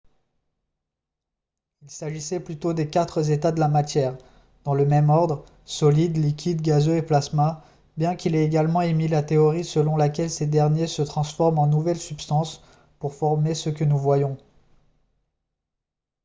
il 1.83 1.91
s'agissait 1.91 2.39
plutôt 2.39 2.73
des 2.73 2.87
quatre 2.87 3.29
états 3.29 3.51
de 3.51 3.59
la 3.59 3.67
matière 3.67 4.17
dans 4.63 4.73
le 4.73 4.83
même 4.83 5.11
ordre: 5.11 5.45
solide 5.63 6.17
liquide 6.17 6.63
gazeux 6.63 6.97
et 6.97 7.03
plasma 7.03 7.63
bien 7.97 8.15
qu'il 8.15 8.33
ait 8.33 8.43
également 8.43 8.81
émis 8.81 9.07
la 9.09 9.21
théorie 9.21 9.63
selon 9.63 9.95
laquelle 9.97 10.31
ces 10.31 10.47
derniers 10.47 10.87
se 10.87 11.03
transforment 11.03 11.59
en 11.59 11.67
nouvelles 11.67 11.99
substances 12.01 12.63
pour 12.97 13.13
former 13.13 13.53
ce 13.53 13.69
que 13.69 13.83
nous 13.83 13.99
voyons 13.99 14.39